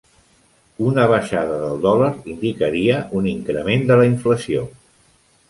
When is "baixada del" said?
1.11-1.77